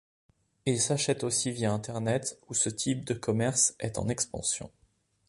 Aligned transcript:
Ils 0.65 0.81
s'achètent 0.81 1.23
aussi 1.23 1.51
via 1.51 1.71
Internet 1.71 2.39
où 2.49 2.55
ce 2.55 2.69
type 2.69 3.05
de 3.05 3.13
commerce 3.13 3.75
est 3.77 3.99
en 3.99 4.09
expansion. 4.09 4.71